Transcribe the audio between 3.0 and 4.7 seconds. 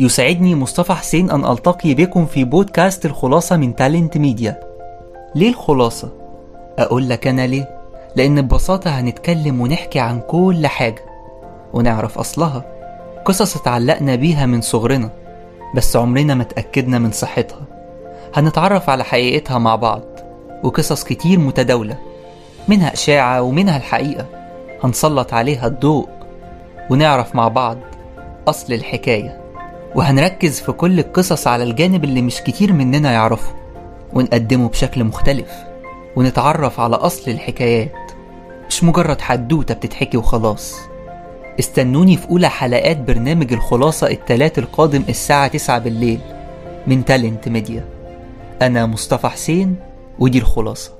الخلاصة من تالنت ميديا